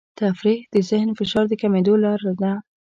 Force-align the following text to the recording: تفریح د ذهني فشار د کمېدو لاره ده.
تفریح 0.19 0.59
د 0.73 0.75
ذهني 0.89 1.13
فشار 1.19 1.45
د 1.49 1.53
کمېدو 1.61 1.93
لاره 2.03 2.33
ده. 2.41 2.51